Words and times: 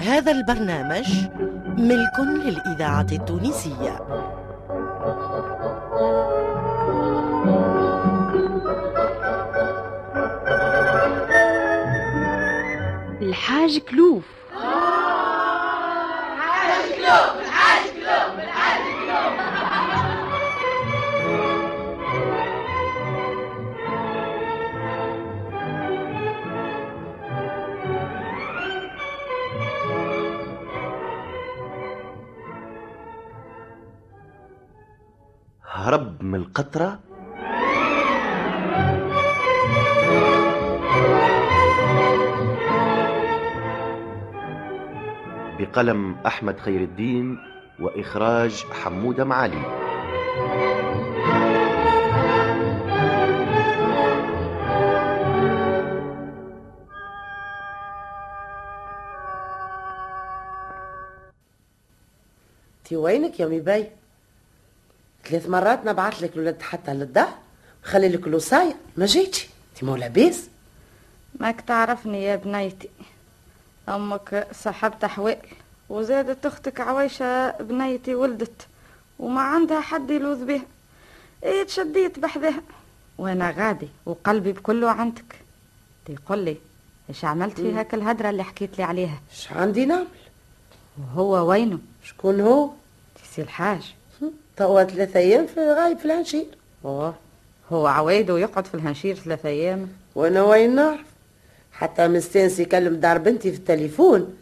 هذا 0.00 0.32
البرنامج 0.32 1.06
ملك 1.78 2.18
للإذاعة 2.18 3.06
التونسية. 3.12 3.98
الحاج 13.22 13.78
كلوف. 13.78 14.24
هرب 35.94 36.22
من 36.22 36.34
القطرة. 36.34 36.98
بقلم 45.58 46.16
أحمد 46.26 46.60
خير 46.60 46.80
الدين 46.80 47.38
وإخراج 47.80 48.64
حمودة 48.72 49.24
معالي. 49.24 49.62
تي 62.84 62.96
وينك 62.96 63.40
يا 63.40 63.46
ميبي 63.46 64.03
ثلاث 65.24 65.48
مرات 65.48 65.86
نبعث 65.86 66.22
لك 66.22 66.34
الولاد 66.34 66.62
حتى 66.62 66.94
للدار 66.94 67.34
خلي 67.82 68.08
لك 68.08 68.26
الوصاية 68.26 68.76
ما 68.96 69.06
جيتش. 69.06 69.46
تي 69.76 69.86
مو 69.86 69.96
لاباس. 69.96 70.48
ماك 71.40 71.60
تعرفني 71.60 72.24
يا 72.24 72.36
بنيتي. 72.36 72.88
أمك 73.88 74.46
صاحبت 74.52 75.04
أحوال. 75.04 75.36
وزادت 75.88 76.46
أختك 76.46 76.80
عويشة 76.80 77.50
بنيتي 77.50 78.14
ولدت. 78.14 78.66
وما 79.18 79.40
عندها 79.40 79.80
حد 79.80 80.10
يلوذ 80.10 80.44
بها. 80.44 80.62
إيه 81.44 81.64
تشديت 81.64 82.18
بحذها 82.18 82.62
وأنا 83.18 83.50
غادي 83.50 83.88
وقلبي 84.06 84.52
بكله 84.52 84.90
عندك 84.90 85.36
تقول 86.04 86.38
لي 86.38 86.56
إيش 87.08 87.24
عملت 87.24 87.60
في 87.60 87.72
هاك 87.72 87.94
الهدرة 87.94 88.30
اللي 88.30 88.44
حكيت 88.44 88.78
لي 88.78 88.84
عليها؟ 88.84 89.20
إيش 89.30 89.52
عندي 89.52 89.86
نعمل؟ 89.86 90.06
وهو 90.98 91.50
وينه؟ 91.50 91.78
شكون 92.04 92.40
هو؟ 92.40 92.70
تسي 93.22 93.42
الحاج. 93.42 93.94
توا 94.56 94.84
ثلاثة 94.84 95.20
أيام 95.20 95.46
في 95.46 95.60
غايب 95.60 95.98
في 95.98 96.04
العنشير 96.04 96.46
أوه. 96.84 97.14
هو 97.72 97.86
عوايده 97.86 98.38
يقعد 98.38 98.66
في 98.66 98.74
الهنشير 98.74 99.14
ثلاثة 99.14 99.48
أيام. 99.48 99.88
وأنا 100.14 100.42
وين 100.42 100.74
نعرف؟ 100.74 101.06
حتى 101.72 102.08
مستانس 102.08 102.60
يكلم 102.60 102.96
دار 102.96 103.18
بنتي 103.18 103.52
في 103.52 103.58
التليفون. 103.58 104.36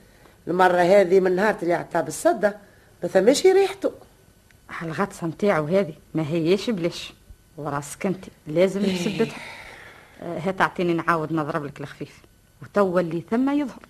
المرة 0.49 0.81
هذه 0.81 1.21
من 1.21 1.37
نهار 1.37 1.57
اللي 1.63 1.75
عطاه 1.75 2.01
بالصدة 2.01 2.57
ما 3.03 3.09
ثماش 3.09 3.47
ريحته. 3.47 3.93
الغطسة 4.83 5.27
نتاعو 5.27 5.65
هذه 5.65 5.95
ما 6.15 6.29
هيش 6.29 6.71
بلاش. 6.71 7.13
وراسك 7.57 8.07
أنت 8.07 8.25
لازم 8.47 8.83
تثبتها 8.83 9.37
آه، 10.23 10.39
هات 10.39 10.61
أعطيني 10.61 10.95
نعاود 10.95 11.33
نضرب 11.33 11.65
لك 11.65 11.81
الخفيف. 11.81 12.21
وتوا 12.63 13.01
اللي 13.01 13.23
ثم 13.31 13.51
يظهر. 13.51 13.83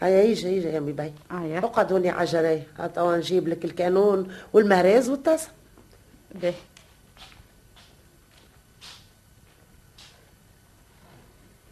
هيا 0.00 0.22
يجي 0.22 0.56
يجي 0.56 0.68
يا 0.68 0.80
ميبي 0.80 1.12
ايا 1.32 1.58
اقعد 1.58 1.92
هوني 1.92 2.10
عجلي 2.10 2.62
توا 2.94 3.16
نجيب 3.16 3.48
لك 3.48 3.64
الكانون 3.64 4.28
والمهراز 4.52 5.08
والطاسة. 5.08 5.48
به. 6.34 6.54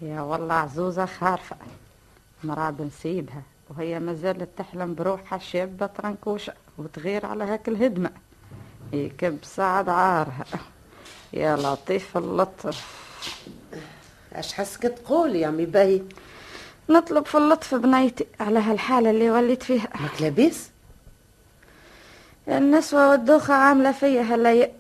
يا 0.03 0.21
والله 0.21 0.55
عزوزة 0.55 1.07
خارفة. 1.07 1.57
مرا 2.45 2.71
بنسيبها 2.71 3.43
وهي 3.71 4.01
ما 4.01 4.15
زالت 4.15 4.49
تحلم 4.59 4.95
بروحها 4.95 5.39
شابة 5.39 5.87
ترنكوشة 5.87 6.53
وتغير 6.79 7.27
على 7.27 7.45
هاك 7.45 7.69
الهدمة. 7.69 8.11
يكب 8.93 9.39
سعد 9.43 9.89
عارها. 9.89 10.45
يا 11.33 11.57
لطيف 11.57 12.17
اللطف. 12.17 13.05
اش 14.33 14.53
حسك 14.53 14.83
تقول 14.83 15.37
يا 15.37 15.51
ميبي 15.51 16.05
نطلب 16.91 17.27
في 17.27 17.39
اللطف 17.39 17.75
بنيتي 17.75 18.27
على 18.41 18.59
هالحالة 18.59 19.11
اللي 19.11 19.31
وليت 19.31 19.63
فيها. 19.63 19.89
ماك 20.01 20.23
لاباس؟ 20.23 20.71
النسوة 22.49 23.11
والدوخة 23.11 23.55
عاملة 23.55 23.93
فيا 23.93 24.23
هاللي 24.23 24.73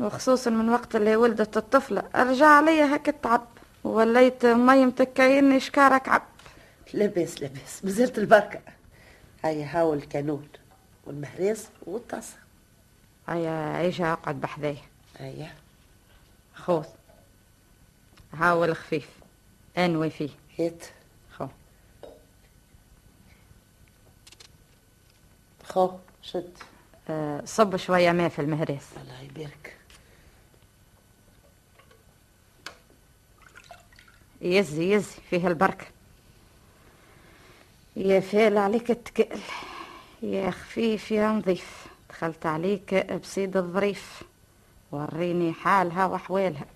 وخصوصا 0.00 0.50
من 0.50 0.68
وقت 0.68 0.96
اللي 0.96 1.16
ولدت 1.16 1.56
الطفلة. 1.56 2.02
رجع 2.14 2.46
عليا 2.46 2.94
هيك 2.94 3.08
التعب 3.08 3.46
وليت 3.84 4.46
مي 4.46 4.86
متكيني 4.86 5.60
شكارك 5.60 6.08
عب 6.08 6.22
لاباس 6.94 7.42
لاباس 7.42 7.84
مازالت 7.84 8.18
البركة. 8.18 8.60
هيا 9.44 9.66
هاو 9.66 9.94
الكانون 9.94 10.48
والمهراز 11.06 11.68
والطاسة. 11.86 12.36
هيا 13.28 13.50
عيشة 13.50 14.12
أقعد 14.12 14.40
بحذايا. 14.40 14.82
هيا. 15.18 15.52
خوذ 16.54 16.84
هاو 18.34 18.64
الخفيف 18.64 19.08
انوي 19.78 20.10
فيه 20.10 20.30
هات 20.58 20.84
خو. 21.38 21.46
خو 25.64 25.90
شد. 26.22 26.58
صب 27.44 27.76
شوية 27.76 28.12
ماء 28.12 28.28
في 28.28 28.38
المهراس. 28.38 28.88
الله 29.02 29.20
يبارك. 29.20 29.76
يزي 34.40 34.92
يزي 34.92 35.16
فيه 35.30 35.48
البركة. 35.48 35.86
يا 37.96 38.20
فال 38.20 38.58
عليك 38.58 38.90
التكل 38.90 39.38
يا 40.22 40.50
خفيف 40.50 41.10
يا 41.10 41.28
نظيف. 41.28 41.86
دخلت 42.10 42.46
عليك 42.46 42.94
بسيد 42.94 43.56
الظريف. 43.56 44.22
وريني 44.92 45.52
حالها 45.52 46.06
وحوالها 46.06 46.66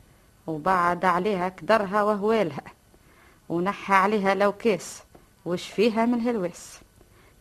وبعد 0.46 1.04
عليها 1.04 1.48
كدرها 1.48 2.02
وهوالها. 2.02 2.64
ونحى 3.48 3.94
عليها 3.94 4.34
لو 4.34 4.52
كاس 4.52 5.02
وش 5.44 5.68
فيها 5.68 6.06
من 6.06 6.20
هالواس 6.20 6.80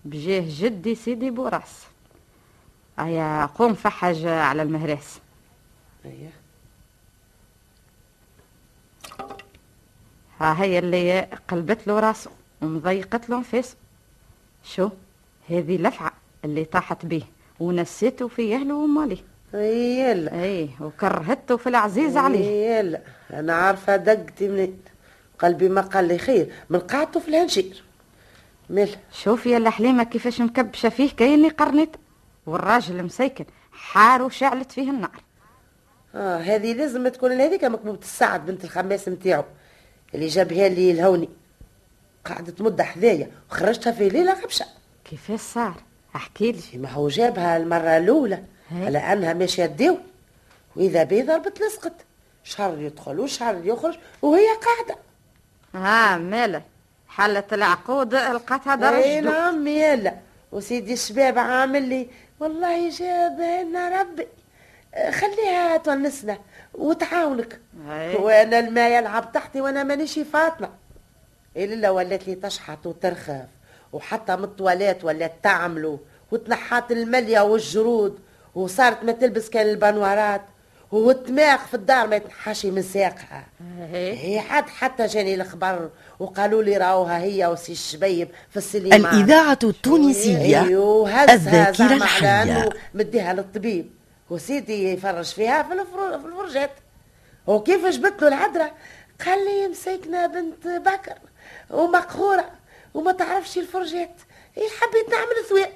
بجاه 0.05 0.45
جدي 0.47 0.95
سيدي 0.95 1.29
بوراس. 1.29 1.92
أيا 2.99 3.45
قوم 3.45 3.73
فحج 3.73 4.25
على 4.25 4.61
المهراس 4.61 5.19
هيا 6.05 6.29
ها 10.39 10.63
هي 10.63 10.79
اللي 10.79 11.21
قلبت 11.21 11.87
له 11.87 11.99
راسه 11.99 12.31
ومضيقت 12.61 13.29
له 13.29 13.39
نفسه 13.39 13.75
شو؟ 14.63 14.89
هذه 15.49 15.77
لفعة 15.77 16.11
اللي 16.45 16.65
طاحت 16.65 17.05
بيه 17.05 17.23
ونسيته 17.59 18.27
في 18.27 18.55
أهله 18.55 18.75
وماليه 18.75 19.17
يلا 19.53 20.43
اي 20.43 20.69
وكرهته 20.79 21.57
في 21.57 21.69
العزيز 21.69 22.17
عليه. 22.17 22.45
يلا 22.45 23.01
أنا 23.33 23.53
عارفة 23.53 23.95
دقتي 23.95 24.47
منين. 24.47 24.77
قلبي 25.39 25.69
ما 25.69 25.81
قال 25.81 26.07
لي 26.07 26.17
خير. 26.17 26.51
من 26.69 26.79
قعدته 26.79 27.19
في 27.19 27.27
الهنشير. 27.27 27.83
مل. 28.69 28.89
شوف 29.11 29.45
يا 29.45 29.57
الحليمة 29.57 30.03
كيفاش 30.03 30.41
مكبشة 30.41 30.89
فيه 30.89 31.09
كأني 31.11 31.49
قرنت 31.49 31.95
والراجل 32.45 33.03
مسيكن 33.03 33.45
حار 33.71 34.21
وشعلت 34.21 34.71
فيه 34.71 34.89
النار. 34.89 35.23
آه 36.15 36.37
هذه 36.37 36.73
لازم 36.73 37.07
تكون 37.07 37.31
هذيك 37.31 37.63
مكبوبة 37.63 37.99
السعد 37.99 38.45
بنت 38.45 38.63
الخماس 38.63 39.09
نتاعو 39.09 39.43
اللي 40.15 40.27
جابها 40.27 40.69
لي 40.69 40.91
الهوني. 40.91 41.29
قعدت 42.25 42.61
مدة 42.61 42.83
حذايا 42.83 43.31
وخرجتها 43.51 43.91
في 43.91 44.09
ليلة 44.09 44.41
غبشة. 44.41 44.65
كيفاش 45.05 45.39
صار؟ 45.39 45.75
أحكي 46.15 46.51
لي. 46.51 46.77
ما 46.77 46.89
هو 46.89 47.07
جابها 47.07 47.57
المرة 47.57 47.97
الأولى. 47.97 48.43
على 48.71 48.97
أنها 48.97 49.33
ماشية 49.33 49.65
تداوي 49.65 49.97
وإذا 50.75 51.03
بيه 51.03 51.23
ضربت 51.23 51.61
لصقت. 51.61 51.93
شهر 52.43 52.79
يدخل 52.79 53.19
وشهر 53.19 53.61
يخرج 53.63 53.97
وهي 54.21 54.47
قاعدة. 54.47 55.01
ها 55.75 56.17
ماله 56.17 56.61
حلت 57.07 57.53
العقود 57.53 58.15
لقاتها 58.15 58.73
أي 58.73 59.21
درج 59.21 59.25
نعم 59.25 59.67
يلا 59.67 60.13
وسيدي 60.51 60.93
الشباب 60.93 61.39
عامل 61.39 61.89
لي 61.89 62.07
والله 62.43 62.89
جابها 62.89 63.63
لنا 63.63 64.01
ربي. 64.01 64.27
آه، 64.95 65.11
خليها 65.11 65.77
تونسنا 65.77 66.37
وتعاونك. 66.73 67.59
وأنا 68.15 68.59
الماء 68.59 68.91
يلعب 68.91 69.31
تحتي 69.31 69.61
وأنا 69.61 69.83
مانيش 69.83 70.19
فاطمة. 70.19 70.69
إلا 71.57 71.89
ولات 71.89 72.27
لي 72.27 72.35
تشحط 72.35 72.87
وترخف 72.87 73.45
وحتى 73.93 74.35
من 74.35 74.49
ولات 75.03 75.31
تعملوا 75.43 75.97
وتنحات 76.31 76.91
الملية 76.91 77.39
والجرود 77.39 78.19
وصارت 78.55 79.03
ما 79.03 79.11
تلبس 79.11 79.49
كان 79.49 79.69
البنوارات. 79.69 80.41
والدماغ 80.93 81.57
في 81.57 81.73
الدار 81.73 82.07
ما 82.07 82.15
يتنحاش 82.15 82.65
من 82.65 82.81
ساقها. 82.81 83.45
هي 83.79 84.17
هي 84.25 84.41
حد 84.41 84.69
حتى 84.69 85.05
جاني 85.05 85.35
الخبر 85.35 85.89
وقالوا 86.19 86.63
لي 86.63 86.77
راوها 86.77 87.17
هي 87.19 87.47
وسي 87.47 87.71
الشبيب 87.71 88.27
في 88.49 88.57
السليمان 88.57 89.05
الإذاعة 89.05 89.59
التونسية 89.63 90.63
أيوه 90.63 91.09
هزها 91.09 91.69
الذاكرة 91.69 91.95
الحية. 91.95 92.69
مديها 92.93 93.33
للطبيب. 93.33 93.89
وسيدي 94.29 94.93
يفرج 94.93 95.25
فيها 95.25 95.63
في 95.63 95.69
في 95.69 96.27
الفرجات. 96.27 96.71
وكيف 97.47 97.85
جبت 97.85 98.21
له 98.21 98.27
العذراء 98.27 98.73
قال 99.25 99.45
لي 99.45 99.67
مساكنه 99.67 100.27
بنت 100.27 100.67
بكر 100.67 101.17
ومقهورة 101.69 102.49
وما 102.93 103.11
تعرفش 103.11 103.57
الفرجات. 103.57 104.15
هي 104.55 104.63
حبيت 104.81 105.09
نعمل 105.09 105.45
ثواب. 105.49 105.73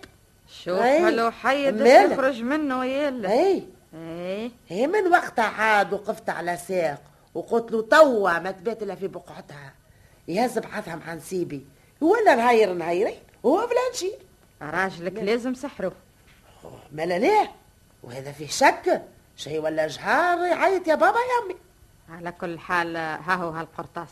شوف. 0.63 0.79
هلو 0.79 1.31
حي؟ 1.31 1.71
تخرج 2.07 2.41
منه 2.41 2.85
يلا 2.85 3.31
اي 3.31 3.76
اي 3.93 4.51
هي 4.67 4.87
من 4.87 5.07
وقتها 5.07 5.45
عاد 5.45 5.93
وقفت 5.93 6.29
على 6.29 6.57
ساق 6.57 7.01
وقلت 7.33 7.71
له 7.71 7.81
توا 7.81 8.39
ما 8.39 8.51
تبات 8.51 8.83
إلا 8.83 8.95
في 8.95 9.07
بقعتها. 9.07 9.73
يهز 10.27 10.59
بعثها 10.59 10.95
مع 10.95 11.13
نسيبي 11.13 11.65
ولا 12.01 12.35
نهير 12.35 12.73
نهيرين 12.73 13.19
وهو 13.43 13.67
بلا 13.67 13.91
نشير 13.93 14.17
راجلك 14.61 15.13
لازم 15.13 15.53
سحره. 15.53 15.91
ما 16.91 17.05
لا 17.05 17.19
ليه 17.19 17.51
وهذا 18.03 18.31
فيه 18.31 18.47
شك. 18.47 19.01
شيء 19.37 19.59
ولا 19.61 19.87
جهار 19.87 20.37
يعيط 20.45 20.87
يا 20.87 20.95
بابا 20.95 21.17
يا 21.17 21.45
أمي. 21.45 21.55
على 22.09 22.31
كل 22.31 22.59
حال 22.59 22.97
ها 22.97 23.35
هو 23.35 23.49
هالقرطاس. 23.49 24.09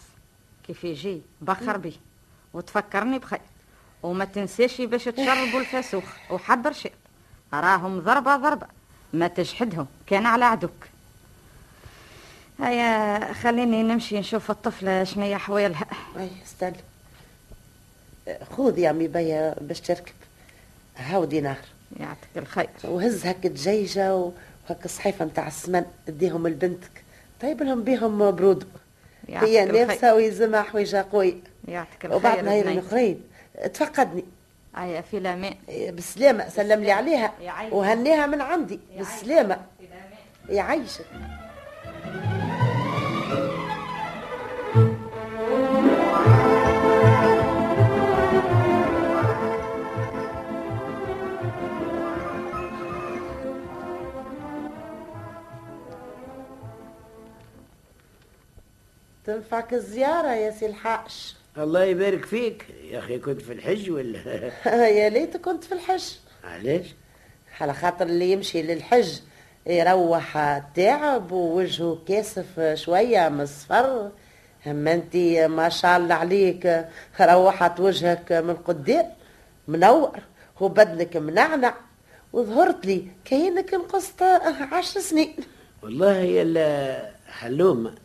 كيف 0.67 0.83
يجي؟ 0.83 1.21
بخر 1.41 1.77
بيه 1.77 1.97
وتفكرني 2.53 3.19
بخير 3.19 3.41
وما 4.03 4.25
تنساش 4.25 4.81
باش 4.81 5.03
تشربوا 5.03 5.59
الفاسوخ 5.61 6.03
وحضر 6.31 6.71
شيء. 6.71 6.93
راهم 7.53 7.99
ضربة 7.99 8.35
ضربة. 8.37 8.67
ما 9.13 9.27
تجحدهم 9.27 9.87
كان 10.07 10.25
على 10.25 10.45
عدوك. 10.45 10.87
هيا 12.59 13.33
خليني 13.33 13.83
نمشي 13.83 14.19
نشوف 14.19 14.51
الطفلة 14.51 15.03
شنيا 15.03 15.37
حوالها. 15.37 15.85
أي 16.17 16.29
استنى. 16.45 16.77
خذ 18.57 18.79
يا 18.79 18.89
امي 18.89 19.07
بيا 19.07 19.55
باش 19.61 19.79
تركب. 19.79 20.13
هاو 20.97 21.25
دينار. 21.25 21.57
يعطيك 21.99 22.37
الخير. 22.37 22.69
وهز 22.83 23.25
هك 23.25 23.47
دجيجه 23.47 24.15
وهك 24.15 24.87
صحيفه 24.87 25.25
نتاع 25.25 25.47
السمن 25.47 25.85
اديهم 26.07 26.47
لبنتك. 26.47 27.03
طيب 27.41 27.63
لهم 27.63 27.83
بيهم 27.83 28.31
برود. 28.31 28.67
هي. 29.29 29.65
نافسه 29.65 30.15
ويلزمها 30.15 30.61
حويجة 30.61 31.05
قوي. 31.11 31.41
يعطيك 31.67 32.05
الخير 32.05 32.17
وبعد 32.17 32.43
نهار 32.43 32.63
بني. 32.63 32.79
الأخرين 32.79 33.21
تفقدني. 33.73 34.25
هيا 34.75 35.01
في 35.01 35.17
الامان 35.17 35.55
بالسلامة 35.67 36.49
سلم 36.49 36.83
لي 36.83 36.91
عليها. 36.91 37.33
وهنيها 37.71 38.25
من 38.25 38.41
عندي. 38.41 38.79
بالسلامة 38.97 39.57
يعيشك 40.49 41.05
تنفعك 59.25 59.73
الزيارة 59.73 60.27
يا 60.33 60.51
سي 60.51 60.65
الحاش. 60.65 61.35
الله 61.57 61.83
يبارك 61.83 62.25
فيك. 62.25 62.65
يا 62.91 62.99
أخي 62.99 63.19
كنت 63.19 63.41
في 63.41 63.53
الحج 63.53 63.89
ولا؟ 63.91 64.51
يا 64.99 65.09
ليت 65.09 65.37
كنت 65.37 65.63
في 65.63 65.71
الحج. 65.71 66.03
علاش؟ 66.43 66.85
على 67.61 67.73
خاطر 67.73 68.05
اللي 68.05 68.31
يمشي 68.31 68.61
للحج 68.61 69.19
يروح 69.67 70.57
تعب 70.75 71.31
ووجهه 71.31 71.99
كاسف 72.07 72.59
شوية 72.73 73.29
مصفر 73.29 74.11
أما 74.67 74.93
أنت 74.93 75.15
ما 75.49 75.69
شاء 75.69 75.97
الله 75.97 76.15
عليك 76.15 76.85
روحت 77.21 77.79
وجهك 77.79 78.31
من 78.31 78.53
قدام 78.55 79.05
منور 79.67 80.19
وبدنك 80.61 81.17
منعنع. 81.17 81.73
وظهرت 82.33 82.85
لي 82.85 83.07
كأنك 83.25 83.73
نقصت 83.73 84.21
عشر 84.71 84.99
سنين. 84.99 85.35
والله 85.83 86.19
هي 86.21 86.41
ال- 86.41 87.11
حلومة 87.27 87.95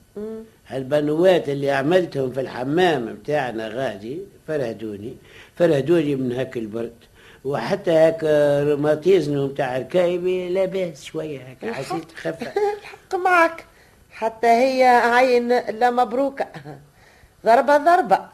هالبنوات 0.71 1.49
اللي 1.49 1.71
عملتهم 1.71 2.33
في 2.33 2.41
الحمام 2.41 3.15
بتاعنا 3.15 3.69
غادي 3.69 4.19
فرهدوني. 4.49 5.17
فرهدوني 5.57 6.17
من 6.17 6.33
هاك 6.33 6.57
البرد. 6.57 6.95
وحتى 7.45 7.91
هاك 7.91 8.25
روماتيزم 8.69 9.49
بتاع 9.49 9.79
ركايبي 9.79 10.49
لا 10.49 10.65
باس 10.65 11.05
شوية 11.05 11.51
هاك 11.51 11.73
حسيت 11.75 12.13
خفة. 12.13 12.53
الحق 12.79 13.15
معك 13.15 13.65
حتى 14.11 14.47
هي 14.47 14.85
عين 14.85 15.49
لا 15.49 15.91
مبروكة. 15.91 16.47
ضربة 17.47 17.77
ضربة. 17.77 18.27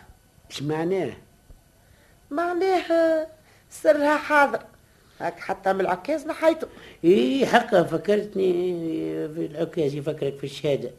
إيش 0.51 0.63
معناه؟ 0.63 1.13
معناها 2.31 3.27
سرها 3.71 4.17
حاضر. 4.17 4.61
هاك 5.21 5.41
حتى 5.41 5.73
من 5.73 5.81
العكاز 5.81 6.27
نحيته 6.27 6.67
إيه 7.05 7.47
حقا 7.47 7.83
فكرتني 7.83 8.53
في 9.29 9.47
العكاز 9.47 9.95
يفكرك 9.95 10.39
في 10.39 10.45
الشهادة. 10.45 10.91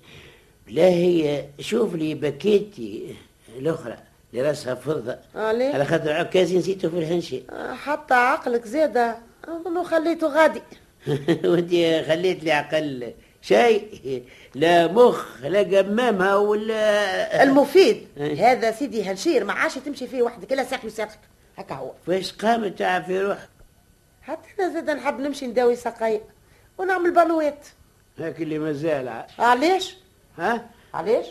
لا 0.69 0.83
هي 0.87 1.45
شوف 1.59 1.95
لي 1.95 2.15
بكيتي 2.15 3.15
الأخرى 3.57 3.97
اللي 4.33 4.47
راسها 4.49 4.79
عليه 5.35 5.73
على 5.73 5.85
خاطر 5.85 6.11
عكازي 6.11 6.57
نسيته 6.57 6.89
في 6.89 6.97
الهنشي 6.99 7.43
حتى 7.85 8.13
عقلك 8.13 8.65
زادة. 8.67 9.17
أظن 9.47 9.83
خليته 9.83 10.27
غادي. 10.27 10.61
وانت 11.49 11.71
خليت 12.07 12.43
لي 12.43 12.51
عقل 12.51 13.13
شيء 13.41 14.23
لا 14.55 14.87
مخ 14.91 15.25
لا 15.43 15.79
قمامها 15.79 16.35
ولا 16.35 17.03
المفيد. 17.43 18.07
إيه. 18.17 18.51
هذا 18.51 18.71
سيدي 18.71 19.03
هالشير 19.03 19.43
ما 19.45 19.53
عادش 19.53 19.75
تمشي 19.75 20.07
فيه 20.07 20.21
وحدك 20.21 20.53
إلا 20.53 20.63
ساق 20.63 20.85
يساقك 20.85 21.19
هكا 21.57 21.75
هو. 21.75 21.91
فاش 22.07 22.33
قامت 22.33 22.79
تعب 22.79 23.03
في 23.03 23.21
روحك؟ 23.21 23.49
حتى 24.21 24.47
أنا 24.59 24.73
زاد 24.73 24.89
نحب 24.89 25.19
نمشي 25.19 25.47
نداوي 25.47 25.75
سقايق 25.75 26.21
ونعمل 26.77 27.11
بنوات 27.11 27.67
هاك 28.19 28.41
اللي 28.41 28.59
مازال 28.59 29.23
علاش؟ 29.39 29.95
ها؟ 30.37 30.65
علاش؟ 30.93 31.25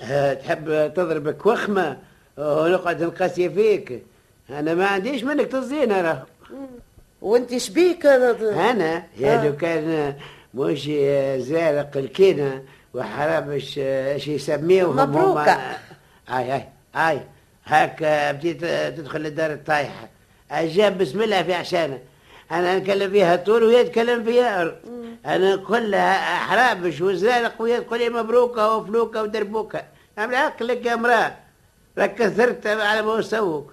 تحب 0.45 0.93
تضربك 0.95 1.47
وخمة 1.47 1.99
ونقعد 2.39 3.03
نقاسي 3.03 3.51
فيك. 3.51 4.03
أنا 4.51 4.75
ما 4.75 4.87
عنديش 4.87 5.25
منك 5.25 5.47
تزين 5.47 5.93
راه 5.93 6.27
وأنت 7.23 7.57
شبيك 7.57 8.07
أنا؟ 8.07 9.05
يا 9.19 9.41
آه. 9.41 9.45
لو 9.47 9.57
كان 9.57 10.15
مش 10.55 10.91
زارق 11.37 11.97
الكينة 11.97 12.63
وحرامش 12.95 13.79
إيش 13.79 14.29
يسميوهم 14.29 15.17
هم-. 15.17 15.39
آي 16.29 16.55
آي 16.55 16.65
آي. 16.97 17.21
هاك 17.67 18.03
بديت 18.35 18.65
تدخل 18.97 19.21
للدار 19.21 19.53
الطايحة. 19.53 20.09
أجاب 20.51 20.99
بسم 20.99 21.23
الله 21.23 21.43
في 21.43 21.55
عشانة. 21.55 21.99
أنا 22.51 22.79
نتكلم 22.79 23.11
فيها 23.11 23.37
طول 23.37 23.63
وهي 23.63 23.85
تتكلم 23.85 24.25
فيها. 24.25 24.77
أنا 25.27 25.57
كلها 25.57 26.37
حرابش 26.37 27.01
وزارق 27.01 27.63
وهي 27.63 27.81
تقول 27.81 27.99
لي 27.99 28.09
مبروكة 28.09 28.77
وفلوكة 28.77 29.23
ودربوكة. 29.23 29.85
نعمل 30.19 30.35
عقلك 30.35 30.87
يا 30.87 30.95
امرأة 30.95 31.37
راك 31.99 32.15
كثرت 32.15 32.67
على 32.67 33.03
ما 33.03 33.23
سووك. 33.23 33.73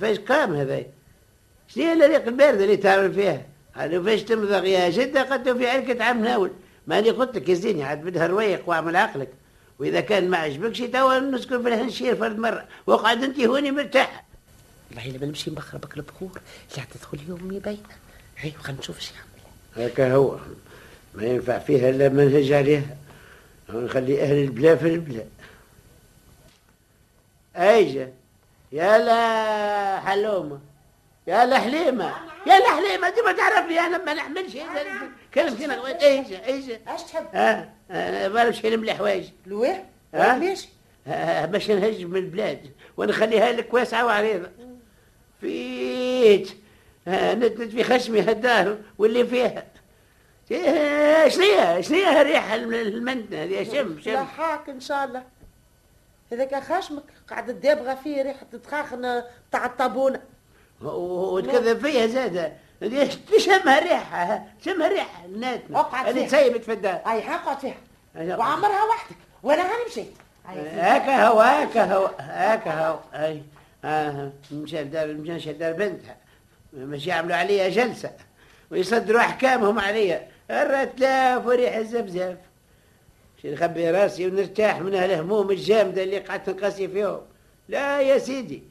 فايش 0.00 0.18
قام 0.18 0.54
هذا 0.54 0.82
شنو 1.68 1.92
الريق 1.92 2.26
الباردة 2.26 2.64
اللي 2.64 2.76
تعمل 2.76 3.14
فيها؟ 3.14 3.42
قالوا 3.76 4.04
فاش 4.04 4.22
تمضغ 4.22 4.64
يا 4.64 4.90
جدة؟ 4.90 5.22
قلت 5.22 5.48
في 5.48 5.68
عركة 5.68 6.04
عم 6.04 6.24
ناول. 6.24 6.50
ماني 6.86 7.10
قلت 7.10 7.36
لك 7.36 7.48
يا 7.48 7.54
زيني 7.54 7.84
عاد 7.84 8.04
بدها 8.04 8.26
رويق 8.26 8.68
وأعمل 8.68 8.96
عقلك. 8.96 9.28
وإذا 9.78 10.00
كان 10.00 10.30
ما 10.30 10.38
عجبكش 10.38 10.78
توا 10.78 11.18
نسكن 11.18 11.62
في 11.62 11.68
الهنشير 11.68 12.16
فرد 12.16 12.38
مرة. 12.38 12.64
واقعد 12.86 13.24
أنت 13.24 13.40
هوني 13.40 13.70
مرتاح. 13.70 14.24
والله 14.90 15.16
لما 15.16 15.26
نمشي 15.26 15.50
نبخربك 15.50 15.96
البخور 15.96 16.40
لا 16.76 16.82
تدخل 16.94 17.18
يومي 17.28 17.58
باينة 17.58 17.96
هاي 18.38 18.52
خلينا 18.52 18.80
نشوف 18.80 19.12
يعمل 19.12 19.27
هكا 19.78 20.14
هو. 20.14 20.36
ما 21.14 21.24
ينفع 21.24 21.58
فيها 21.58 21.90
إلا 21.90 22.08
منهج 22.08 22.52
عليها. 22.52 22.96
نخلي 23.68 24.22
أهل 24.22 24.44
البلا 24.44 24.76
في 24.76 24.86
البلا 24.86 25.24
أيجا. 27.56 28.12
يا 28.72 28.98
لا 28.98 30.00
حلومه 30.00 30.60
يا 31.26 31.46
لا 31.46 31.58
حليمة. 31.58 32.14
يا 32.46 32.58
لا 32.58 32.76
حليمه 32.76 33.10
دي 33.10 33.22
ما 33.22 33.32
تعرفني 33.32 33.80
أنا 33.80 34.04
ما 34.04 34.14
نحملش 34.14 34.56
كلمتي 35.34 35.64
أنا 35.64 36.02
أيجا 36.02 36.46
أيجا. 36.46 36.80
أش 36.86 37.02
تحب؟ 37.02 37.26
أه 37.34 37.68
أنا 37.90 38.28
ما 38.28 38.44
نمشي 38.44 38.70
نملي 38.70 38.94
حوايج 38.94 39.24
لويه؟ 39.46 39.84
ماشي 40.14 40.68
آه، 41.06 41.44
باش 41.44 41.70
نهجم 41.70 42.16
البلاد. 42.16 42.70
ونخليها 42.96 43.52
لك 43.52 43.74
واسعة 43.74 44.06
وعريضة. 44.06 44.48
فيت. 45.40 46.56
نتنت 47.08 47.70
في 47.72 47.84
خشمي 47.84 48.20
هالدار 48.20 48.78
واللي 48.98 49.26
فيها. 49.26 49.64
آه، 50.52 51.28
شنيا 51.80 52.20
الريحة 52.22 52.54
الم- 52.54 52.74
المنتنة 52.74 53.42
هذه؟ 53.42 53.64
شم 53.64 54.00
شم. 54.00 54.10
لحاك 54.10 54.68
إن 54.68 54.80
شاء 54.80 55.04
الله. 55.04 55.22
هذاك 56.32 56.62
خشمك 56.62 57.02
قاعد 57.30 57.46
تدابغى 57.46 57.96
فيه 58.04 58.22
ريحة 58.22 58.46
تخاخن 58.64 59.22
تاع 59.52 59.66
الطابونة. 59.66 60.20
و- 60.82 61.34
وتكذب 61.34 61.86
فيها 61.86 62.06
زادة. 62.06 62.52
شمها 63.38 63.78
ريحة 63.78 64.44
شمها 64.64 64.88
ريحة 64.88 65.24
الناتنا 65.24 65.80
اقعد 65.80 66.08
اللي. 66.08 66.26
تسيبت 66.26 66.64
في 66.64 66.72
الدار. 66.72 66.94
أي 67.06 67.28
اقعد 67.34 67.58
فيها. 67.58 67.76
وعمرها 68.38 68.84
وحدك. 68.84 69.16
وأنا 69.42 69.62
هاني 69.62 69.84
مشيت. 69.90 70.12
هكا 70.46 71.26
هو 71.28 71.40
هكا 71.40 71.84
هو 71.94 72.10
هكا 72.18 72.88
هو 72.88 72.98
أي 73.14 73.42
آه 73.84 74.32
مشى 74.52 74.80
الدار 74.80 75.06
مشى 75.14 75.50
الدار 75.50 75.72
بنتها. 75.72 76.16
مش 76.78 77.06
يعملوا 77.06 77.36
عليها 77.36 77.68
جلسة 77.68 78.12
ويصدروا 78.70 79.20
أحكامهم 79.20 79.78
عليها 79.78 80.28
الرتلاف 80.50 81.46
وريح 81.46 81.76
الزفزاف 81.76 82.36
شي 83.42 83.50
نخبي 83.50 83.90
راسي 83.90 84.26
ونرتاح 84.26 84.80
من 84.80 84.94
هالهموم 84.94 85.50
الجامدة 85.50 86.02
اللي 86.02 86.18
قعدت 86.18 86.50
نقاسي 86.50 86.88
فيهم. 86.88 87.20
لا 87.68 88.00
يا 88.00 88.18
سيدي 88.18 88.62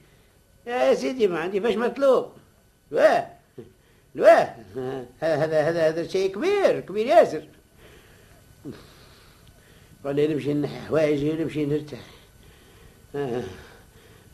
يا 0.68 0.94
سيدي 0.94 1.28
ما 1.28 1.40
عندي 1.40 1.62
فاش 1.62 1.76
مطلوب. 1.76 2.32
واه 2.92 3.28
واه 4.16 4.56
هذا 5.20 5.62
هذا 5.62 5.88
هذا 5.88 6.08
شيء 6.08 6.36
كبير 6.36 6.80
كبير 6.80 7.06
ياسر. 7.06 7.48
ولا 10.04 10.28
نمشي 10.28 10.54
نحي 10.54 10.80
حوايجي 10.88 11.32
ونمشي 11.32 11.66
نرتاح. 11.66 12.00
آه. 13.16 13.44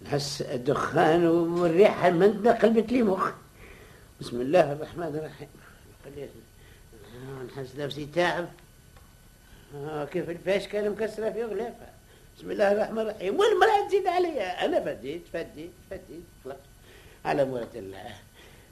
نحس 0.06 0.42
الدخان 0.42 1.28
والريحة 1.28 2.08
المندة 2.08 2.52
قلبت 2.52 2.92
لي 2.92 3.04
مخ 3.04 3.32
بسم 4.24 4.42
الله 4.42 4.72
الرحمن 4.72 5.04
الرحيم. 5.04 5.48
آه، 7.16 7.44
نحس 7.44 7.76
نفسي 7.76 8.06
تعب. 8.06 8.48
آه 9.76 10.06
كيف 10.06 10.30
الفاش 10.30 10.68
كان 10.68 10.92
مكسرة 10.92 11.30
في 11.30 11.44
غلافها 11.44 11.94
بسم 12.38 12.52
الله 12.52 12.72
الرحمن 12.72 13.00
الرحيم. 13.00 13.40
والمرأة 13.40 13.88
تزيد 13.88 14.08
عليا 14.08 14.66
أنا 14.66 14.80
فديت 14.86 15.22
فديت 15.34 15.72
فديت. 15.90 16.24
خلاص. 16.44 16.58
على 17.26 17.46
مرة 17.46 17.70
الله. 17.76 18.16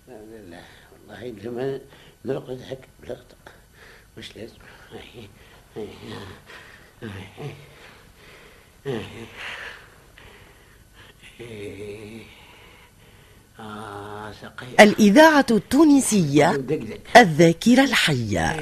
الحمد 0.07 0.27
لله 0.33 0.63
والله 1.09 1.27
لما 1.27 1.79
نرقد 2.25 2.61
هك 2.69 2.87
بلغط 3.03 3.25
مش 4.17 4.37
لازم؟ 4.37 4.55
هاي 4.91 5.27
هاي 5.75 5.87
هاي 7.01 7.13
هاي 7.35 7.53
هاي 8.85 8.95
آه 8.95 9.01
سقي 11.39 12.21
الإذاعة 14.79 15.45
التونسية 15.51 16.61
الذاكرة 17.17 17.83
الحية. 17.83 18.55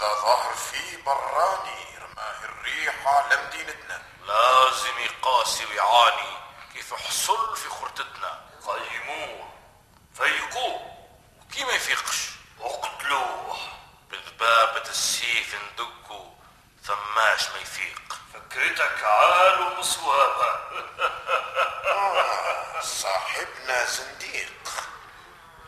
هذا 0.00 0.08
ظهر 0.20 0.54
فيه 0.54 0.96
براني 1.04 1.98
رماه 1.98 2.44
الريحة 2.44 3.28
لمدينتنا 3.32 4.02
لازم 4.26 4.98
يقاسي 4.98 5.64
ويعاني 5.66 6.36
كيف 6.74 6.94
حصل 6.94 7.56
في 7.56 7.68
خرتتنا 7.68 8.40
قيموه 8.66 9.48
فيقوه 10.14 10.96
وكي 11.40 11.64
ما 11.64 11.72
يفيقش؟ 11.72 12.30
اقتلوه. 12.60 13.58
بذبابة 14.10 14.90
السيف 14.90 15.54
ندقه 15.72 16.34
ثماش 16.84 17.48
ما 17.48 17.58
يفيق. 17.58 18.18
فكرتك 18.34 19.04
عال 19.04 19.60
ومصوابة 19.60 20.46
آه 21.86 22.80
صاحبنا 23.02 23.84
زنديق. 23.84 24.70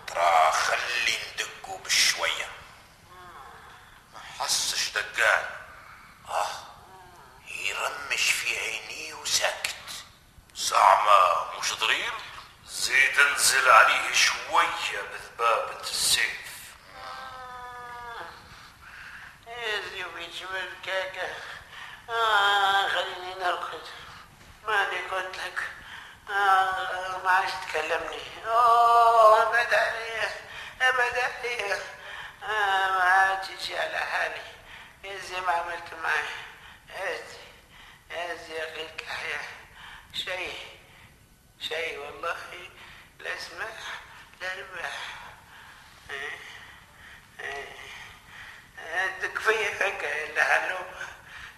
ترى 0.06 0.52
خلي 0.52 1.18
ندقه 1.34 1.78
بشوية. 1.84 2.48
ما 4.42 4.48
حسش 4.48 4.90
دقان 4.90 5.44
آه 6.28 6.50
يرمش 7.48 8.30
في 8.30 8.58
عينيه 8.58 9.14
وساكت. 9.14 9.74
زعما 10.54 11.50
مش 11.60 11.72
ضرير؟ 11.72 12.12
زيد 12.66 13.18
انزل 13.18 13.70
عليه 13.70 14.12
شوية 14.12 15.02
بذبابة 15.12 15.80
السيف. 15.80 16.74
يا 19.94 20.06
ويش 20.14 20.42
الكاكا 20.42 21.34
آه 22.10 22.88
خليني 22.88 23.34
نرقد. 23.34 23.86
ماني 24.66 25.08
قلت 25.08 25.36
لك. 25.36 25.60
آه 26.30 27.20
ما 27.24 27.30
عادش 27.30 27.52
تكلمني. 27.68 28.46
أوه 28.46 29.42
ابعد 29.42 29.74
علي 29.74 30.30
آه 32.42 32.88
ما 32.90 33.34
تجي 33.34 33.78
على 33.78 33.98
حالي 33.98 34.42
زي 35.20 35.40
ما 35.40 35.52
عملت 35.52 35.94
معي 36.02 36.24
هزي 36.90 37.42
هزي 38.10 38.54
يا 38.54 38.72
أخي 38.72 38.82
الكحية 38.86 39.40
شيء 40.14 40.54
شيء 41.60 41.98
والله 41.98 42.36
لا 43.18 43.34
اسمح 43.36 43.68
لا 44.40 44.48
ربح 44.54 44.92
إيه. 46.10 46.38
إيه. 47.40 47.66
الدكفية 49.06 49.68
هكا 49.68 50.24
اللي 50.24 50.42
حلوب 50.44 50.86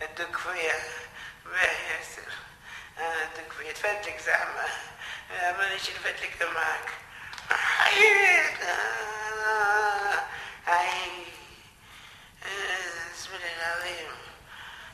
الدكفية 0.03 0.83
ما 1.45 1.63
ياسر 1.63 2.33
الدكفية 2.99 3.73
تفدلك 3.73 4.19
زعما 4.21 4.65
آه، 5.33 5.53
مانيش 5.53 5.91
نفدلك 5.91 6.43
معاك 6.43 6.91
حييت 7.51 8.61
آه، 10.69 10.71
هاي 10.71 11.25
آه، 12.43 13.55
العظيم. 13.57 14.11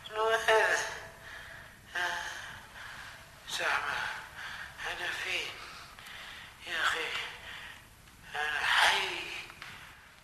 شنو 0.09 0.29
هذا؟ 0.29 0.79
آه، 1.97 2.23
زعما 3.49 3.99
أنا 4.87 5.11
فين؟ 5.25 5.53
يا 6.67 6.81
أخي 6.83 7.09
أنا 8.35 8.61
حي 8.65 9.21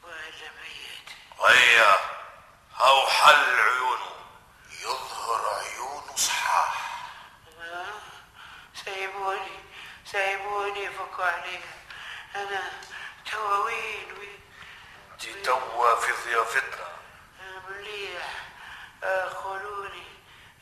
ولا 0.03 0.51
ميت. 0.63 1.09
هيا 1.47 1.99
هاو 2.75 3.07
حل 3.07 3.61
عيونه 3.61 4.11
يظهر 4.83 5.55
عيونه 5.55 6.17
صحاح. 6.17 6.87
سيبوني 8.85 9.61
سيبوني 10.05 10.91
فكوا 10.91 11.25
علي 11.25 11.61
أنا 12.37 12.71
توا 13.31 13.71
دي 15.21 15.33
توا 15.43 15.97
في 15.97 16.13
ضيافتنا. 16.25 16.87
مليح. 17.69 18.29
آه، 19.05 19.29
خلوني 19.29 20.07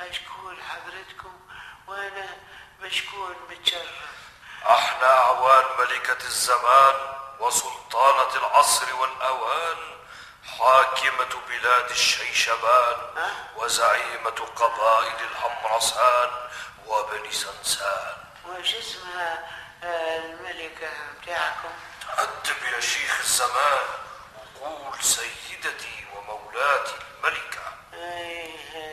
أشكون 0.01 0.57
حضرتكم 0.63 1.41
وأنا 1.87 2.27
بشكون 2.81 3.37
متشرف. 3.51 4.15
إحنا 4.67 5.19
أعوان 5.19 5.65
ملكة 5.79 6.25
الزمان 6.27 6.95
وسلطانة 7.41 8.37
العصر 8.37 8.95
والأوان 8.95 9.77
حاكمة 10.59 11.41
بلاد 11.49 11.91
الشيشبان 11.91 12.97
وزعيمة 13.57 14.31
قبائل 14.57 15.25
الحمرسان 15.31 16.31
وبني 16.87 17.33
سنسان. 17.33 18.17
وش 18.47 18.75
اسمها 18.75 19.49
آه، 19.85 20.19
الملكة 20.19 20.91
بتاعكم؟ 21.23 21.73
تأدب 22.17 22.63
يا 22.73 22.81
شيخ 22.81 23.21
الزمان. 23.21 24.04
وقول 24.65 25.03
سيدتي 25.03 26.05
ومولاتي 26.17 26.95
الملكة. 27.15 27.65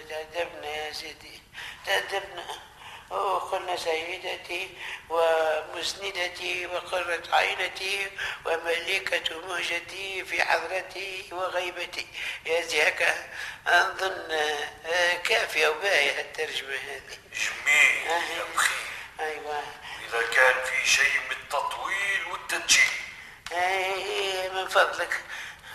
تأدبنا 0.09 0.67
يا 0.67 0.91
سيدي 0.93 1.41
تأدبنا 1.85 2.45
وقلنا 3.09 3.75
سيدتي 3.75 4.69
ومسندتي 5.09 6.65
وقرة 6.65 7.23
عينتي 7.35 8.07
وملكة 8.45 9.47
مهجتي 9.47 10.25
في 10.25 10.43
حضرتي 10.43 11.29
وغيبتي. 11.31 12.07
يا 12.45 12.87
هكا 12.89 13.29
أظن 13.67 14.31
آه، 14.31 15.15
كافية 15.15 15.67
وباهية 15.67 16.21
الترجمة 16.21 16.75
هذه. 16.75 17.17
جميل 17.33 18.07
يا 18.07 18.43
بخيل 18.55 18.87
أيوة. 19.19 19.63
إذا 20.07 20.21
كان 20.33 20.65
في 20.65 20.89
شيء 20.89 21.19
من 21.29 21.31
التطويل 21.31 22.25
والتدجيل 22.31 22.91
أي 23.51 24.49
من 24.49 24.67
فضلك. 24.67 25.23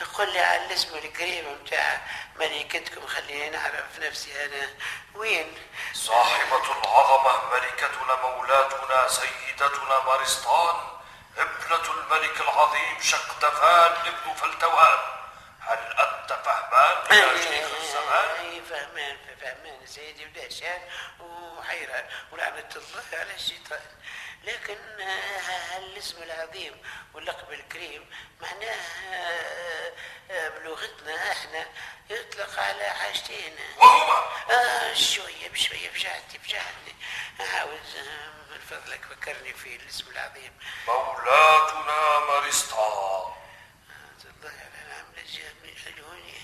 قل 0.04 0.32
لي 0.32 0.40
على 0.40 0.66
الاسم 0.66 0.96
الكريم 0.96 1.58
بتاع 1.64 2.00
ملكتكم 2.36 3.06
خليني 3.06 3.50
نعرف 3.50 3.98
نفسي 3.98 4.44
أنا. 4.44 4.68
وين؟ 5.14 5.54
صاحبة 5.92 6.72
العظمة 6.72 7.50
ملكتنا 7.50 8.14
مولاتنا 8.14 9.08
سيدتنا 9.08 9.98
مارستان 10.04 10.76
ابنة 11.38 11.90
الملك 11.94 12.40
العظيم 12.40 13.00
شقدفان 13.02 13.92
ابن 13.92 14.34
فلتوان 14.34 14.98
هل 15.60 15.78
أنت 15.78 16.32
فهمان 16.44 17.18
يا 17.18 17.40
شيخ 17.40 17.70
الزمان؟ 17.80 18.28
أي 18.40 18.62
فهمان 18.70 19.16
فهمان 19.40 19.86
سيدي 19.86 20.24
ودهشان 20.26 20.80
وحيران 21.20 22.04
ولعنة 22.32 22.68
الله 22.76 23.04
على 23.20 23.34
الشيطان. 23.34 23.80
لكن 24.44 24.76
آه، 25.00 25.78
الاسم 25.78 26.22
العظيم 26.22 26.82
واللقب 27.14 27.52
الكريم 27.52 28.10
معناه 28.40 28.76
آه، 29.14 29.92
آه، 30.30 30.48
بلغتنا 30.48 31.32
إحنا 31.32 31.66
يطلق 32.10 32.60
على 32.60 32.84
حاجتين 32.84 33.56
وهما 33.78 34.28
آه 34.54 34.94
شوية 34.94 35.48
بشوية 35.48 35.90
بجهدي 35.90 36.38
بجهدي 36.44 36.94
عاوز 37.40 37.96
من 38.50 38.60
فضلك 38.70 39.00
فكرني 39.04 39.52
في 39.54 39.76
الاسم 39.76 40.10
العظيم. 40.10 40.52
مولاتنا 40.88 42.18
مارستا. 42.18 43.36
الله 44.36 44.50
على 44.50 44.82
العمل 44.86 45.24
الهوني. 45.86 46.40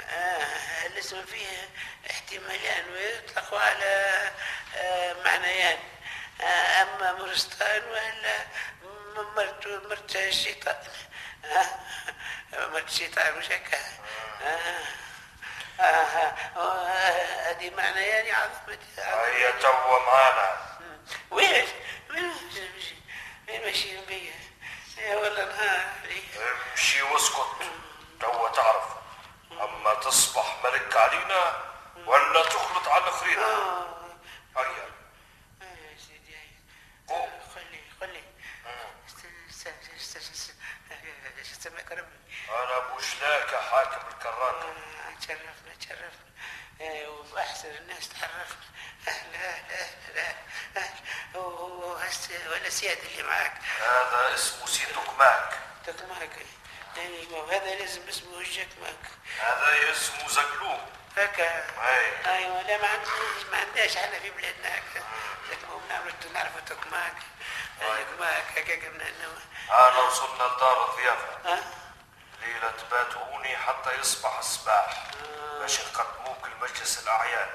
آه 0.00 0.86
الاسم 0.86 1.26
فيه 1.26 1.68
احتمالان 2.10 2.88
ويطلق 2.92 3.54
على 3.54 4.30
آه 4.76 5.12
معنيان. 5.24 5.78
أما 7.02 7.12
مرستان 7.12 7.82
ولا 7.90 8.36
م- 8.82 9.34
مرت 9.36 9.66
مرت 9.90 10.16
الشيطان 10.16 10.76
آه 11.44 11.66
مرت 12.72 12.88
الشيطان 12.88 13.38
مش 13.38 13.46
هكا 13.50 13.78
آه 14.42 14.84
آه 15.80 16.34
آه 16.56 16.88
هذه 17.50 17.70
معنيان 17.70 18.34
عظمتي 18.34 18.86
هيا 18.98 19.50
توا 19.50 19.98
معانا 20.06 20.60
وين 21.30 21.66
وين 22.10 22.32
وين 23.48 23.62
ماشيين 23.64 24.04
بيا 24.04 24.34
يا 24.98 25.16
والله 25.16 25.44
نهاري 25.44 26.22
امشي 26.72 27.02
واسكت. 27.02 27.56
توا 28.20 28.48
تعرف. 28.48 28.84
أما 29.52 29.94
تصبح 29.94 30.56
ملك 30.64 30.96
علينا 30.96 31.56
ولا 32.06 32.42
تخلط 32.42 32.88
على 32.88 33.02
الاخرين 33.04 33.38
هيا 34.56 34.91
سمعك 41.60 41.92
ربي 41.92 42.18
أنا 42.48 42.78
بوشلاك 42.78 43.54
حاكم 43.54 44.08
الكراكه 44.08 44.74
تشرفنا 45.20 45.74
تشرفنا 45.80 47.08
واحسن 47.32 47.68
الناس 47.76 48.08
تعرفنا 48.08 48.66
أهلا 49.08 49.48
أهلا 49.48 49.86
أهلا 50.20 50.34
أهلا 50.76 51.40
ولا 52.50 52.70
سياد 52.70 52.98
اللي 52.98 53.22
معاك 53.22 53.52
هذا 53.80 54.34
اسمه 54.34 54.66
سيدك 54.66 55.18
ماك. 55.18 55.58
تكماك 55.86 56.30
أيوه 56.96 57.32
وهذا 57.38 57.74
لازم 57.74 58.08
اسمه 58.08 58.40
هجك 58.40 58.68
ماك. 58.82 59.10
هذا 59.40 59.92
اسمه 59.92 60.28
زقلوم 60.28 60.86
هكا 61.16 61.64
اي 61.88 62.26
أيوه 62.26 62.62
لا 62.62 62.78
ما 62.82 62.88
عندناش 62.88 63.44
ما 63.52 63.58
عندناش 63.58 63.96
إحنا 63.96 64.18
في 64.18 64.30
بلادنا. 64.30 64.68
هكا 64.68 65.02
لكن 65.50 65.66
هم 65.72 65.82
نعرف 65.88 66.32
نعرفوا 66.34 66.60
تكماك 66.60 67.14
تكماك 67.80 68.44
هكاك 68.58 68.84
من 68.84 69.00
انه 69.00 69.32
أنا 69.70 69.98
وصلنا 69.98 70.42
لدار 70.56 70.90
الضيافة. 70.90 71.62
ليلة 72.42 72.70
تباتوني 72.70 73.56
حتى 73.56 73.98
يصبح 74.00 74.38
الصباح 74.38 75.04
باش 75.60 75.80
نقدموك 75.80 76.46
لمجلس 76.46 77.02
الأعيان. 77.02 77.48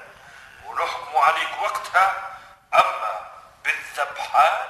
ونحكموا 0.66 1.20
عليك 1.20 1.62
وقتها 1.62 2.36
أما 2.74 3.30
بالذبحان 3.64 4.68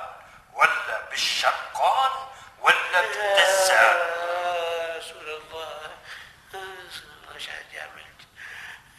ولا 0.53 1.01
بالشقان 1.11 2.11
ولا 2.61 3.01
بالدزان 3.01 3.97
آه، 3.97 4.99
رسول 4.99 5.29
الله. 5.31 5.91
آه، 6.55 6.87
رسول 6.89 7.11
الله 7.23 7.35
إيش 7.35 7.49
عاد 7.49 7.65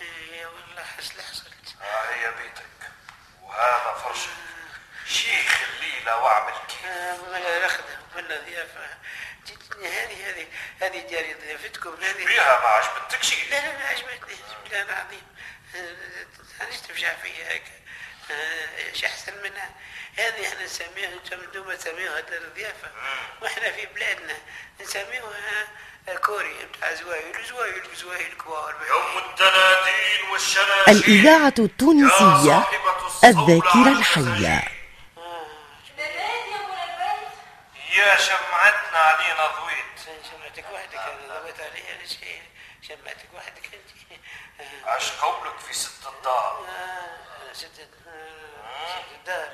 يا 0.02 0.48
والله 0.48 0.84
حصل؟ 0.84 1.22
حصلت 1.22 1.76
ها 1.82 2.14
هي 2.16 2.32
بيتك. 2.32 2.92
وهذا 3.42 3.94
فرشك. 4.04 4.30
شيخ 5.08 5.62
الليلة 5.70 6.18
واعمل 6.18 6.54
كيف؟ 6.68 6.86
آه، 6.86 7.18
من 7.18 7.64
رخدة 7.66 7.98
من 8.16 8.28
ضيافة 8.28 8.98
جتني 9.48 9.88
هذه 9.88 10.30
هذه 10.30 10.48
هذه 10.82 11.08
جاري 11.12 11.34
ضيافتكم 11.34 11.96
هذه 12.04 12.26
بيها 12.26 12.60
ما 12.60 12.68
عجبتك 12.68 13.24
شيء؟ 13.24 13.50
لا 13.50 13.60
لا 13.60 13.78
لا 13.78 13.88
عجبتني 13.88 14.36
بالله 14.64 14.82
العظيم. 14.82 15.28
أنا 16.62 16.70
تفجع 16.70 17.14
فيها 17.16 17.52
هيك. 17.52 17.64
آه، 18.32 18.78
إيش 18.78 19.06
أحسن 19.06 19.42
منها؟ 19.44 19.70
هذه 20.18 20.48
إحنا 20.48 20.64
نسميها 20.64 21.14
أنتم 21.14 21.40
أنتم 21.40 21.74
تسميوها 21.74 22.20
دار 22.20 22.42
الضيافة. 22.42 22.92
وإحنا 23.42 23.72
في 23.72 23.86
بلادنا 23.86 24.38
نسميوها 24.82 25.68
كوري 26.18 26.66
بتاع 26.74 26.94
زوايل 26.94 27.46
زوايل 27.50 27.84
زوايل 27.96 28.34
كبار. 28.34 28.76
يوم 28.90 29.24
الدنادين 29.30 30.30
والشناشير 30.32 30.88
الإذاعة 30.88 31.54
التونسية 31.60 32.68
الذاكرة 33.24 33.92
الحية. 34.00 34.64
يا 37.98 38.16
شمعتنا 38.18 38.98
علينا 38.98 39.48
ضويت. 39.48 40.00
شمعتك 40.32 40.66
وحدك 40.74 40.96
أنا 40.96 41.40
ضبط 41.40 41.60
عليها 41.60 41.96
أنا 42.00 42.08
شيء 42.08 42.42
شمعتك 42.82 43.30
وحدك 43.36 43.66
أنت. 43.74 44.20
آه، 44.62 44.90
عش 44.90 45.12
قولك 45.12 45.60
في 45.68 45.74
ست 45.74 46.08
الدار. 46.08 46.66
آه، 46.70 47.54
ست 47.54 47.80
آه، 48.08 48.88
ست 48.90 49.12
الدار. 49.20 49.50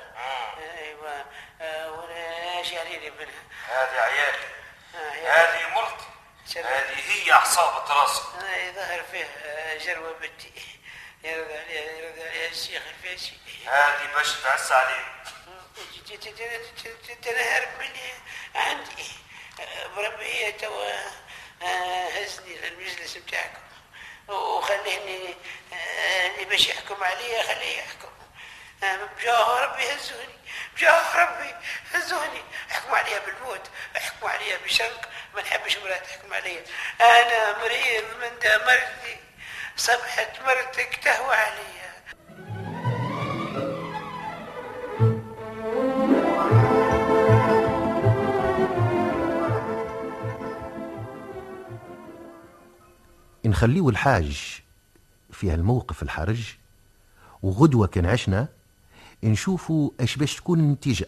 أيوه. 0.78 1.24
آه، 1.60 1.90
وأنا 1.90 2.58
إيش 2.58 2.70
يعني 2.72 3.10
منها؟ 3.10 3.42
هذه 3.68 4.00
عيالي. 4.00 4.46
آه،. 4.94 5.28
هذه 5.28 5.74
مرتي. 5.74 6.05
هذه 6.54 7.12
هي 7.12 7.32
عصابة 7.32 7.94
راسي. 7.94 8.22
آه، 8.22 8.70
ظهر 8.70 9.04
فيه 9.12 9.24
آه، 9.24 9.78
جروة 9.78 10.12
بنتي. 10.12 10.52
يرد 11.24 11.50
عليها 11.50 11.92
يرد 11.92 12.18
عليها 12.18 12.48
الشيخ 12.48 12.82
الفاشي. 12.86 13.32
هذه 13.66 14.12
باش 14.14 14.32
تعس 14.42 14.72
عليك. 14.72 15.06
تنهرب 17.22 17.68
مني 17.78 18.12
عندي. 18.54 19.08
آه، 19.60 19.86
بربي 19.86 20.24
هي 20.24 20.52
توا 20.52 20.92
هزني 22.22 22.56
للمجلس 22.56 23.16
بتاعكم. 23.16 23.60
وخليني 24.28 25.34
اللي 26.26 26.44
باش 26.44 26.68
يحكم 26.68 27.04
عليا 27.04 27.42
خليه 27.42 27.78
يحكم. 27.78 28.08
بجاه 28.82 29.60
ربي 29.60 29.92
هزوني. 29.94 30.38
بجاه 30.76 31.16
ربي 31.16 31.54
هزوني. 31.92 32.42
احكموا 32.70 32.98
عليها 32.98 33.20
بالموت 33.26 33.70
احكموا 33.96 34.30
عليها 34.30 34.58
بشنق. 34.64 35.08
ما 35.34 35.42
نحبش 35.42 35.76
مرات 35.78 36.06
تحكم 36.06 36.34
عليا. 36.34 36.64
أنا 37.00 37.58
مريض 37.58 38.04
من 38.20 38.48
مرضي 38.66 39.16
صبحت 39.76 40.42
مرتك 40.46 41.00
تهوى 41.04 41.34
عليا. 41.34 41.86
نخليه 53.44 53.88
الحاج 53.88 54.60
في 55.32 55.50
هالموقف 55.50 56.02
الحرج 56.02 56.54
وغدوة 57.42 57.86
كان 57.86 58.06
عشنا 58.06 58.48
نشوفوا 59.24 59.90
إيش 60.00 60.16
باش 60.16 60.36
تكون 60.36 60.60
النتيجة. 60.60 61.06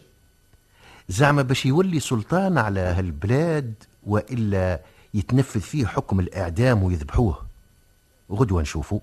زعما 1.09 1.41
باش 1.41 1.65
يولي 1.65 1.99
سلطان 1.99 2.57
على 2.57 2.79
هالبلاد 2.79 3.73
وإلا 4.07 4.79
يتنفذ 5.13 5.59
فيه 5.59 5.85
حكم 5.85 6.19
الإعدام 6.19 6.83
ويذبحوه. 6.83 7.45
غدوة 8.31 8.61
نشوفوا 8.61 8.99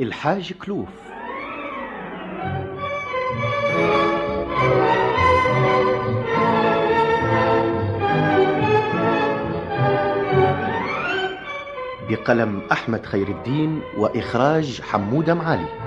الحاج 0.00 0.52
كلوف. 0.52 1.11
بقلم 12.22 12.62
أحمد 12.72 13.06
خير 13.06 13.28
الدين 13.28 13.80
وإخراج 13.98 14.80
حمودة 14.80 15.34
معالي. 15.34 15.81